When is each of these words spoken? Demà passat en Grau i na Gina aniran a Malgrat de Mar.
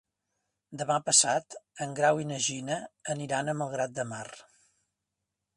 Demà 0.81 0.95
passat 1.09 1.57
en 1.85 1.93
Grau 2.01 2.23
i 2.23 2.27
na 2.31 2.41
Gina 2.47 2.81
aniran 3.17 3.53
a 3.55 3.59
Malgrat 3.63 3.97
de 4.01 4.11
Mar. 4.15 4.27